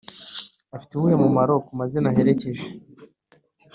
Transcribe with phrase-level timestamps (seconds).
[0.75, 2.65] afite uwuhe mumaro ku mazina aherekeje?